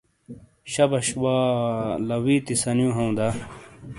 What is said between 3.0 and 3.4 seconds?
دا؟